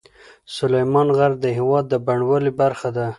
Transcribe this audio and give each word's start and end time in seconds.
سلیمان 0.57 1.07
غر 1.17 1.31
د 1.43 1.45
هېواد 1.57 1.85
د 1.89 1.93
بڼوالۍ 2.05 2.51
برخه 2.61 2.89
ده. 2.97 3.05